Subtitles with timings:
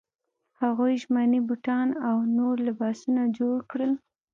[0.61, 3.93] هغوی ژمني بوټان او نور لباسونه جوړ کړل.